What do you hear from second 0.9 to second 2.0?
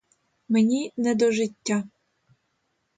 не до життя.